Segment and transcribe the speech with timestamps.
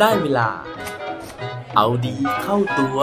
[0.00, 0.48] ได้เวลา
[1.76, 2.98] เอาดีเข้าตัว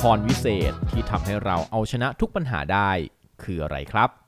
[0.00, 2.90] พรวิเศษที่ทำให้เราเอาชนะทุกปัญหาได้
[3.42, 4.27] คืออะไรครับ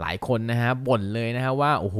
[0.00, 1.98] หลายคนนะฮะบ่นเลยนะฮะว่าโอ้โห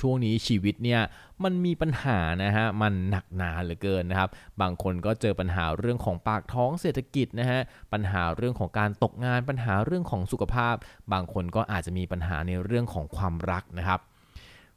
[0.00, 1.00] ช่วงนี้ชีวิตเนี่ย
[1.44, 7.60] มันมีปัญหานะฮะมันหนักหนาเหลือเกินนะครับ บางคนก็เจอปัญหาเรื่องของปากท้องเศรษฐกิจนะฮะ
[7.92, 10.74] ปัญหาเรื่องของการตกงานปัญหาเรื่องของสุขภาพ
[11.12, 14.00] บางคนก็อาจจะมีปัญหาในเรื่องของความรักนะครับ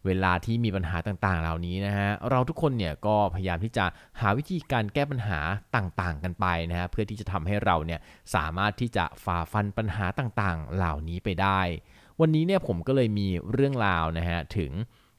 [0.05, 3.85] เวลาที่มีปัญหาต่างๆ เหล่านี้นะฮะเราทุกคนเนี่ยก็พยายามที่จะ
[4.19, 5.39] หาวิธีการแก้ปัญหา
[5.75, 7.99] ต่างๆ กันไปนะฮะเพื่อที่จะทำให้เราเนี่ย
[8.35, 11.61] สามารถที่จะฝ่าฟันปัญหาต่างๆ เหล่านี้ไปได้
[12.21, 14.71] วันนี้เนี่ยผมก็เลยมีเรื่องราวนะฮะถึง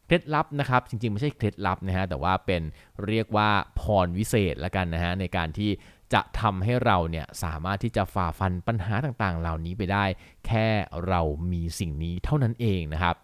[0.07, 2.63] เคล็ดลับนะครับจริงๆ ไม่ใช่เคล็ดลับนะฮะแต่ว่าเป็น
[3.07, 5.71] เรียกว่าพรวิเศษละกันนะฮะในการที่
[6.15, 10.05] จะทำให้เราเนี่ยสามารถที่จะฝ่าฟันปัญหาต่างๆ เหล่านี้ไปได้
[10.47, 10.69] แค่
[11.09, 11.21] เรา
[11.53, 13.17] มีสิ่งนี้เท่านั้นเองนะครับ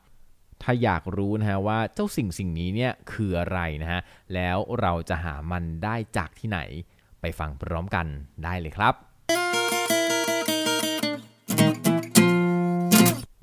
[0.62, 4.00] ถ้าอยากรู้นะฮะว่าเจ้าสิ่งสิ่งนี้เนี่ยคืออะไรนะฮะ
[4.34, 6.60] แล้วเราจะหามันได้จากที่ไหน
[7.20, 8.06] ไปฟังพร้อมกัน
[8.44, 8.94] ได้เลยครับ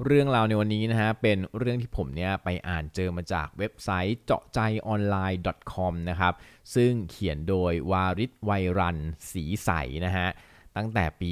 [0.05, 5.41] เรื่องราวในวันนี้นะฮะเป็นเรื่องที่ผมเนี่ยไปอ่านเจอมาจากเว็บไซต์เจาะใจออนไลน์
[5.73, 6.33] .com นะครับ
[6.75, 8.97] ซึ่งเขียนโดยวาริศไวรัน
[9.31, 9.69] สีใส
[10.05, 10.27] นะฮะ
[10.77, 11.31] ตั้งแต่ปี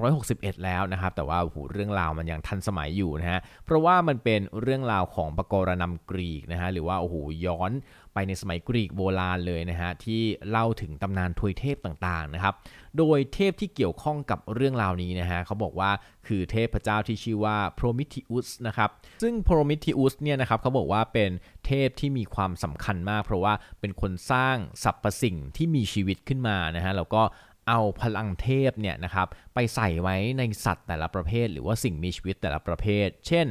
[0.00, 7.16] 2561 แล้วนะครับ แต่ว่าโอ้โหเรื่องราวมันยังทันสมัยอยู่นะฮะ เพราะว่ามันเป็นเรื่องราวของปกรณำกรีกนะฮะ หรือว่าโอ้โห
[7.46, 7.72] ย้อน
[8.14, 12.54] ไปในสมัยกรีกโบราณเลยนะฮะ ที่เล่าถึงตำนานทวยเทพต่างๆนะครับ
[12.98, 15.90] โดยเทพที่เกี่ยวข้องกับเรื่องราวนี้นะฮะเขาบอกว่า
[16.26, 18.90] คือเทพเจ้าที่ชื่อว่าโพรมิทิอุสนะครับ
[19.22, 21.30] ซึ่งโพรมิทิอุสเนี่ยนะครับเขาบอกว่าเป็น
[21.66, 27.22] เทพที่มีความสำคัญมาก เพราะว่าเป็นคนสร้างสรรพสิ่งที่มีชีวิตขึ้นมานะฮะแล้วก็
[27.68, 33.46] เอาพลังเทพเนี่ยนะครับไปใส่ไว้ในสัตว์แต่ละประเภท หรือว่าสิ่งมีชีวิตแต่ละประเภท เช่น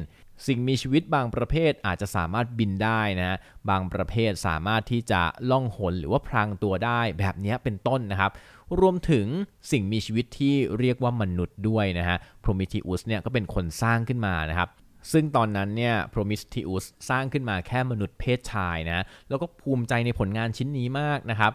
[0.47, 3.37] สิ่งมีชีวิตบางประเภทอาจจะสามารถบินได้นะ
[3.69, 8.31] บางประเภทสามารถที่จะล่องหนหรือว่าพรางตัวได้แบบนี้เป็นต้นนะครับ
[8.79, 9.27] รวมถึง
[9.71, 14.69] สิ่งมีชีวิตที่เรียกว่ามนุษย์ด้วยนะฮะโพรมิทิอุสเนี่ยก็เป็นคนสร้างขึ้นมานะครับ
[15.11, 21.51] ซึ่งตอนนั้นเนี่ยโพรมิทิอุสสร้างขึ้นมาแค่มนุษย์เพศชายนะ แล้วก็ภูมิใจในผลงานชิ้นนี้มากนะครับ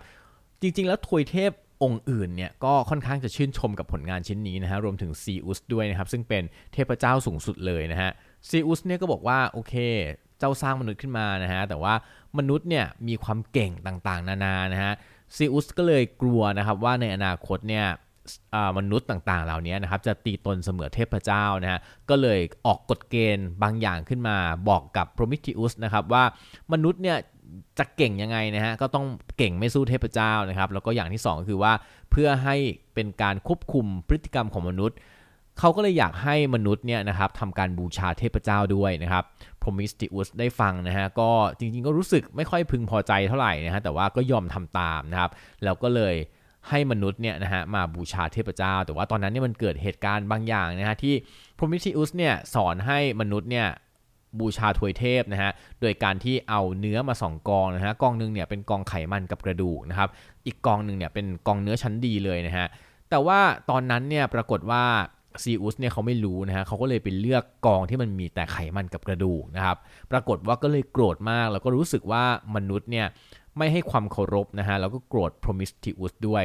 [0.60, 1.50] จริงๆ แล้วทวยเทพ
[1.82, 8.10] องค์อื่นเนี่ยก็ค่อนข้างจะชื่นชมกับผลงานชิ้นนี้นะฮะรวมถึงซีอุสด้วยนะครับซึ่งเป็นเทพเจ้าสูงสุดเลยนะฮะ
[8.48, 9.75] ซีอุสเนี่ยก็บอกว่าโอเค
[10.38, 11.94] เจ้าสร้างมนุษย์ขึ้นมานะฮะแต่ว่า
[12.38, 14.92] มนุษย์เนี่ยมีความเก่งต่างๆ นานานะฮะ
[15.37, 17.87] ซีอุสก็เลยกลัวนะครับว่าในอนาคตเนี่ย
[18.78, 24.37] มนุษย์ต่างๆ เหล่านี้นะครับจะตีตนเสมอเทพเจ้านะฮะก็เลยออกกฎเกณฑ์บางอย่างขึ้นมา
[24.69, 26.25] บอกกับโพรมิทิอุสนะครับว่า
[26.72, 27.16] มนุษย์เนี่ย
[27.78, 29.06] จะเก่งยังไงนะฮะก็ต้อง
[29.38, 31.72] เก่งไม่สู้เทพเจ้านะครับ แล้วก็อย่างที่ 2 ก็คือว่า
[32.10, 32.56] เพื่อให้
[32.94, 34.96] เป็นการควบคุมพฤติกรรมของมนุษย์
[35.58, 39.24] เขาก็เลยอยากให้มนุษย์เนี่ยนะครับทำการบูชาเทพเจ้าด้วยนะครับ
[39.62, 45.30] พรมิสติอุสได้ฟังนะฮะก็จริงๆ ก็รู้สึกไม่ค่อยพึงพอใจเท่าไหร่นะฮะแต่ว่าก็ยอมทำตามนะครับ
[45.64, 46.14] แล้วก็เลย
[46.68, 51.14] ให้มนุษย์เนี่ยนะฮะมาบูชาเทพเจ้า แต่ว่าตอนนั้นเนี่ยมันเกิดเหตุการณ์บางอย่างนะฮะที่
[51.58, 53.66] พรมิสติอุสเนี่ยสอนให้มนุษย์เนี่ย
[54.41, 60.09] บูชาถวยเทพนะฮะ โดยการที่เอาเนื้อมา2กองนะฮะ กองหนึ่งเนี่ยเป็นกองไขมันกับกระดูกนะครับ
[60.47, 62.66] อีกกองหนึ่งเนี่ยเป็นกองเนื้อชั้นดีเลยนะฮะ
[63.10, 63.41] แต่ว่า
[63.71, 64.84] ตอนนั้นเนี่ยปรากฏว่า
[65.42, 69.76] ซีอุสเนี่ยเขาไม่รู้นะฮะเขาก็เลยไปเลือกกองที่มันมีแต่ไขมันกับกระดูกนะครับ
[70.10, 72.25] ปรากฏว่าก็เลยโกรธมาก แล้วก็รู้สึกว่า
[72.56, 73.06] มนุษย์เนี่ย
[73.59, 76.44] ไม่ให้ความเคารพนะฮะ แล้วก็โกรธพรมิสติอุสด้วย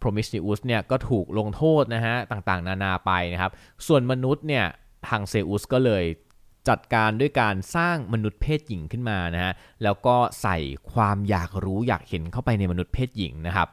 [0.00, 3.52] พรมิสติอุสเนี่ยก็ถูกลงโทษนะฮะต่างๆ นานาไปนะครับ
[3.86, 4.64] ส่วนมนุษย์เนี่ย
[5.08, 6.04] ทางเซอุสก็เลย
[6.68, 9.52] จัดการด้วยการสร้างมนุษย์เพศหญิงขึ้นมานะฮะ
[9.82, 10.56] แล้วก็ใส่
[10.92, 13.68] ความอยากรู้อยากเห็นเข้าไปในมนุษย์เพศหญิงนะครับ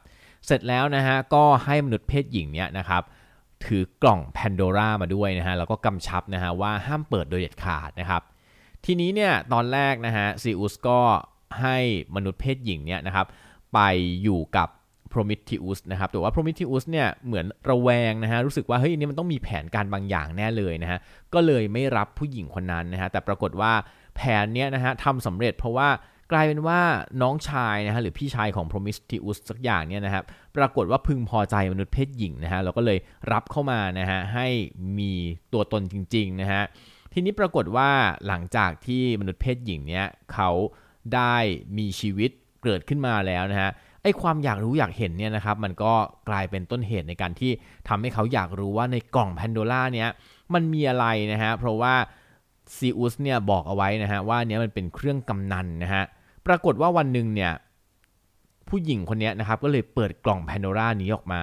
[0.46, 3.04] เสร็จแล้วนะฮะก็ให้มนุษย์เพศหญิงเนี่ยนะครับ
[3.66, 8.22] ถือกล่องแพนโดรามาด้วยนะฮะแล้วก็กำชับนะฮะว่าห้ามเปิดโดยเด็ดขาดนะครับ
[8.86, 11.00] ทีนี้เนี่ยตอนแรกนะฮะซีอุสก็
[11.62, 11.78] ให้
[12.16, 13.28] มนุษย์เพศหญิงเนี่ยนะครับ
[13.74, 13.80] ไป
[14.24, 14.70] อยู่กับ
[15.14, 21.00] Prometheus นะครับ แต่ว่า Prometheus เนี่ยเหมือนระแวงนะฮะ รู้สึกว่าเฮ้ยนี่มันต้องมีแผนการบางอย่างแน่เลยนะฮะ
[21.34, 23.74] ก็เลยไม่รับผู้หญิงคนนั้นนะฮะ แต่ปรากฏว่า
[24.16, 25.90] แผนเนี้ยนะฮะทำสำเร็จเพราะว่า
[26.32, 26.82] กลายเป็นว่า
[27.22, 30.24] น้องชายนะฮะหรือพี่ชายของ Prometheus สักอย่างเนี่ยนะครับ
[30.58, 32.98] ปรากฏว่าพึงพอใจมนุษย์เพศหญิงนะฮะ เราก็เลย
[33.32, 34.48] รับเข้ามานะฮะให้
[35.00, 35.14] มี
[35.54, 36.64] ตัวตนจริงๆนะฮะ
[37.14, 37.90] ทีนี้ปรากฏว่า
[38.28, 40.50] หลังจากที่มนุษย์เพศหญิงเนี้ยเขา
[41.16, 41.36] ได้
[41.78, 42.32] มีชีวิต
[42.64, 43.72] เกิดขึ้นมาแล้วนะฮะ
[44.04, 45.94] ไอ้ความอยากรู้อยากเห็นเนี่ยนะครับมันก็
[46.30, 47.52] กลายเป็นต้นเหตุในการที่
[47.88, 50.10] ทำให้เขาอยากรู้ว่าในกล่องแพนโดล่าเนี้ย
[50.54, 51.94] มันมีอะไรนะฮะเพราะว่า
[52.78, 56.04] ซีอุสเนี่ยบอกเอาไว้นะฮะว่าเนี้ยมันเป็นเครื่องกำนันนะฮะ
[56.48, 57.52] ปรากฏว่าวันหนึ่งเนี่ย
[58.70, 61.42] ผู้หญิงคนนี้นะครับก็เลยเปิดกล่องแพนโดร่านี้ออกมา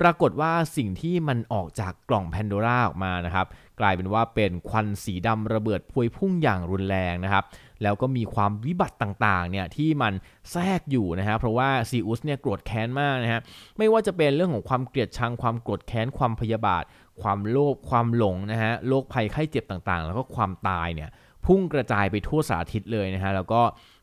[0.00, 3.46] ปรากฏว่าสิ่งที่มันออกจากกล่องแพนโดร่าออกมานะครับ
[3.80, 7.44] กลายเป็นว่าเป็นควันสีดำระเบิดพวยพุ่งอย่างรุนแรงนะครับ
[7.82, 10.12] แล้วก็มีความวิบัติต่างๆเนี่ยที่มัน
[10.52, 13.40] แทรกอยู่นะฮะเพราะว่าซีอุสเนี่ยโกรธแค้นมากนะฮะ
[13.78, 16.84] ไม่ว่าจะเป็นเรื่องของความเกลียดชังความโกรธแค้นความพยาบาท
[17.22, 21.10] ความโลภความหลงนะฮะโรคภัยไข้เจ็บต่างๆ แล้วก็ความตายเนี่ย
[21.46, 23.60] พุ่งกระจายไปทั่วสารทิศเลยนะฮะแล้วก็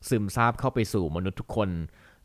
[0.09, 1.69] ซึมซาบเข้าไปสู่มนุษย์ทุกคน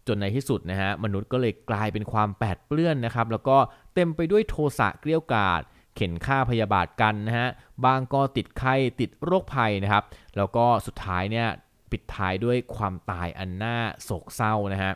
[0.06, 3.56] จนในที่สุดนะฮะมนุษย์ก็เลยกลายเป็นความแปดเปื้อนนะครับแล้วก็
[3.94, 5.62] เต็มไปด้วยโทสะเกลี้ยกล่อม
[5.96, 7.48] เข็นฆ่าพยาบาทกันนะฮะ
[7.84, 10.04] บางก็ติดไข้ติดโรคภัยนะครับ
[10.36, 11.48] แล้วก็สุดท้ายเนี่ย
[11.90, 14.92] ปิดท้ายด้วยความตายอันน่าโศกเศร้านะฮะ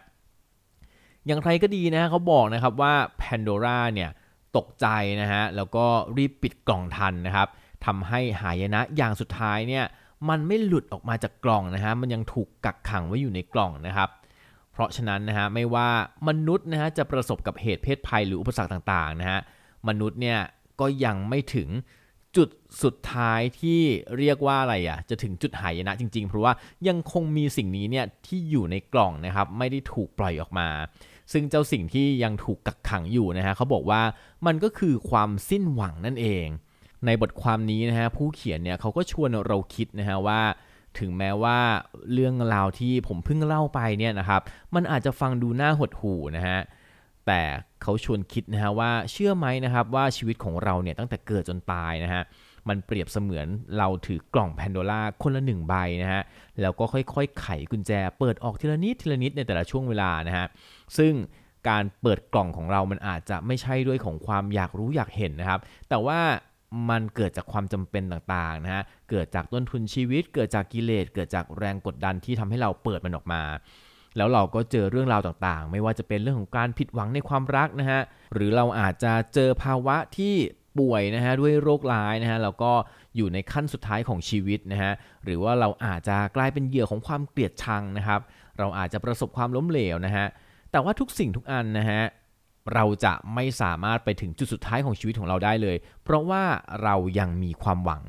[1.26, 4.11] อย่างไรก็ดีนะเขาบอกนะครับว่าแพนโดร่าเนี่ย
[4.56, 4.87] ตกใจ
[5.20, 5.87] นะฮะแล้วก็
[6.17, 7.49] รีบปิดกล่องทันนะครับ
[7.87, 9.85] ทำให้หายนะอย่างสุดท้ายเนี่ย
[10.29, 14.08] มันไม่หลุดออกมาจากกล่องนะฮะมันยังถูกกักขังไว้อยู่ในกล่องนะครับ
[14.73, 15.88] เพราะฉะนั้นนะฮะไม่ว่า
[16.29, 19.41] มนุษย์นะฮะจะประสบกับเหตุเพศภัยหรืออุปสรรคต่างๆนะฮะ
[19.88, 20.38] มนุษย์เนี่ย
[20.81, 21.69] ก็ยังไม่ถึง
[22.37, 22.49] จุด
[22.82, 23.81] สุดท้ายที่
[24.19, 26.53] เรียกว่าอะไรอะจะถึงจุดหายนะจริงๆ เพราะว่า
[26.88, 30.69] ยังคงมีสิ่งนี้เนี่ยที่อยู่ในกล่องนะครับไม่ได้ถูกปล่อยออกมา
[31.32, 34.03] ซึ่งเจ้าสิ่งที่ยังถูกกักขังอยู่นะฮะเขาบอกว่า
[34.47, 36.47] มันก็คือความสิ้นหวังนั่นเอง
[37.06, 40.41] ในบทความนี้นะฮะผู้เขียนเนี่ยเขาก็ชวนเราคิดนะฮะว่า
[40.99, 41.59] ถึงแม้ว่า
[42.12, 44.41] เรื่องราวที่ผมเพิ่งเล่าไปเนี่ยนะครับ
[44.75, 46.59] มันอาจจะฟังดูน่าหดหู่นะฮะ
[47.26, 47.43] แต่
[47.82, 52.22] เขาชวนคิดนะฮะว่าเชื่อไหมนะครับว่าชีวิตของเราเนี่ยตั้งแต่เกิดจนตายนะฮะ
[52.69, 53.46] มันเปรียบเสมือน
[53.78, 56.22] เราถือกล่องแพนโดล่าคนละหนึ่งใบนะฮะ
[56.61, 60.46] แล้วก็ค่อยๆ ไขกุญแจ เปิดออกทีละนิดทีละนิดในแต่ละช่วงเวลานะฮะ
[60.99, 61.12] ซึ่ง
[61.69, 66.20] การเปิดกล่องของเรามันอาจจะไม่ใช่ด้วยของความอยากรู้อยากเห็นนะครับ แต่ว่า
[66.90, 73.43] มันเกิดจากความจำเป็นต่างๆนะฮะ เกิดจากต้นทุนชีวิต เกิดจากกิเลส เกิดจากแรงกดดันที่ทำให้เราเปิดมันออกมา
[74.17, 78.01] แล้วเราก็เจอเรื่องราวต่างๆ ไม่ว่าจะเป็นเรื่องของการผิดหวังในความรักนะฮะ
[78.35, 80.35] หรือเราอาจจะเจอภาวะที่
[80.79, 82.73] ป่วยนะฮะด้วยโรคร้ายนะฮะแล้วก็
[83.17, 84.93] อยู่ในขั้นสุดท้ายของชีวิตนะฮะ
[85.25, 88.21] หรือว่าเราอาจจะกลายเป็นเหยื่อของความเกลียดชังนะครับ
[88.59, 90.27] เราอาจจะประสบความล้มเหลวนะฮะ
[90.71, 92.03] แต่ว่าทุกสิ่งทุกอันนะฮะ
[92.75, 96.43] เราจะไม่สามารถไปถึงจุดสุดท้ายของชีวิตของเราได้เลย เพราะว่า
[96.83, 98.05] เรายังมีความหวัง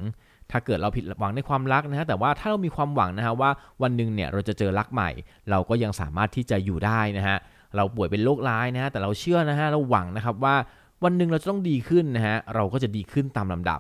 [0.52, 3.50] ถ้าเกิดเราผิดหวังในความรักนะฮะแต่ว่าถ้าเรามีความหวังนะฮะว่า
[3.82, 5.10] วันหนึ่งเนี่ยเราจะเจอรักใหม่
[5.52, 7.38] เราก็ยังสามารถที่จะอยู่ได้นะฮะ
[7.76, 10.56] เราป่วยเป็นโรคร้ายนะฮะแต่เราเชื่อนะฮะเราหวังนะครับว่า
[11.04, 13.80] วันหนึ่งเราจะต้องดีขึ้นนะฮะเราก็จะดีขึ้นตามลำดับ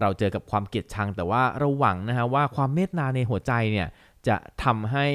[0.00, 3.88] เราเจอกับความเกลียดชัง แต่ว่าเราหวังนะฮะว่าความเมตตาในหัวใจเนี่ย
[4.28, 5.06] จะทำให้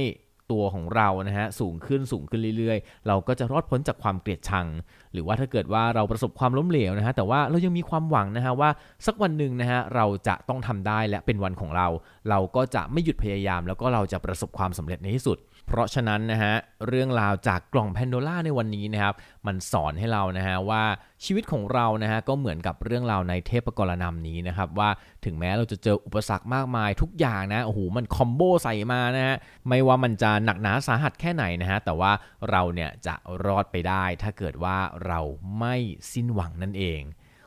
[0.53, 4.67] ตัวของเรานะฮะสูงขึ้นสูงขึ้นเรื่อยๆ เราก็จะรอดพ้นจากความเกลียดชัง
[5.13, 8.69] หรือว่าถ้าเกิดว่าเราประสบความล้มเหลวนะฮะแต่ว่าเรายังมีความหวังนะฮะว่า
[9.05, 11.87] สักวันหนึ่งนะฮะเราจะต้องทำได้และเป็นวันของเรา
[12.29, 15.37] เราก็จะไม่หยุดพยายาม แล้วก็เราจะประสบความสำเร็จในที่สุด
[15.67, 16.53] เพราะฉะนั้นนะฮะ
[16.87, 19.13] เรื่องราวจากกล่องแพนโดล่าในวันนี้นะครับ
[19.47, 20.83] มันสอนให้เรานะฮะว่า
[21.25, 24.89] ชีวิตของเรานะฮะก็เหมือนกับเรื่องราวในเทพกรนำนี้นะครับว่า
[25.25, 29.35] ถึงแม้เราจะเจออุปสรรคมากมายทุกอย่างนะโอ้โหมันคอมโบใส่มานะฮะ
[29.67, 32.11] ไม่ว่ามันจะหนักหนาสาหัสแค่ไหนนะฮะแต่ว่า
[32.49, 35.19] เราเนี่ยจะรอดไปได้ ถ้าเกิดว่าเรา
[35.59, 35.75] ไม่
[36.11, 37.03] สิ้นหวังนั่นเอง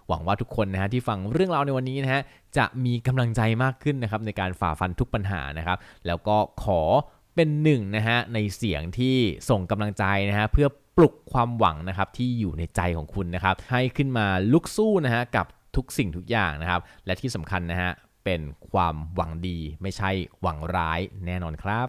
[0.08, 2.22] หวังว่าทุกคนนะฮะที่ฟังเรื่องราวในวันนี้นะฮะ
[2.58, 6.80] จะมีกำลังใจมากขึ้นนะครับในการฝ่าฟันทุกปัญหานะครับ แล้วก็ขอ
[7.36, 9.16] เป็นหนึ่งนะฮะในเสียงที่
[9.50, 17.90] ส่งกำลังใจนะฮะเพื่อปลุกความหวังนะครับที่อยู่ในใจของคุณนะครับให้ขึ้นมาลุกสู้นะฮะกับทุกสิ่งทุกอย่างนะครับ และที่สำคัญนะฮะ
[18.24, 18.40] เป็น
[18.70, 21.88] ความหวังดีไม่ใช่หวังร้ายแน่นอนครับ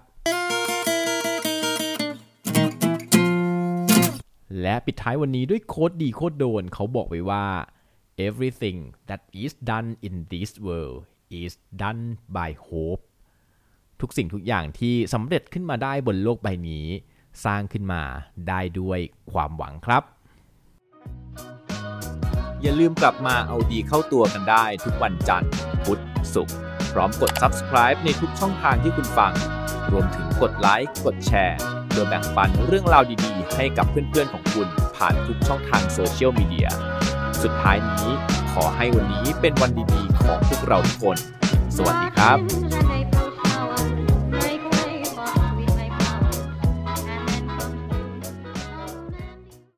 [4.62, 7.46] และปิดท้ายวันนี้ด้วยโค้ดดีโค้ดโดนเขาบอกไว้ว่า
[8.28, 10.98] everything that is done in this world
[11.42, 11.52] is
[11.84, 12.04] done
[12.38, 13.02] by hope
[14.02, 16.86] ทุกสิ่งทุกอย่างที่สำเร็จขึ้นมาได้บนโลกใบนี้
[17.46, 18.02] สร้างขึ้นมา
[18.50, 19.00] ได้ด้วย
[19.32, 20.04] ความหวังครับ
[22.62, 25.52] อย่าลืมกลับมาเอาดีเข้าตัวกันได้ทุกวันจันทร์
[25.84, 26.02] พุธ
[26.34, 26.56] ศุกร์
[26.94, 29.34] พร้อมกด subscribe ในทุกช่องทางที่คุณฟัง
[29.92, 31.60] รวมถึงกดไลค์กดแชร์
[31.94, 36.70] โดยแบ่งปันเรื่องราวดีๆ ให้กับเพื่อนๆของคุณผ่านทุกช่องทางโซเชียลมีเดีย
[37.44, 38.10] สุดท้ายนี้
[38.54, 41.18] ขอให้วันนี้เป็นวันดีๆของพวกเราทุกคน
[41.76, 42.97] สวัสดีครับ